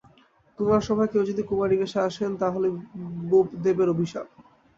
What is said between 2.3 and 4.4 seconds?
তা হলে বোপদেবের অভিশাপ।